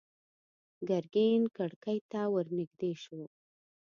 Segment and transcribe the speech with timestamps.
[0.87, 3.21] ګرګين کړکۍ ته ور نږدې شو.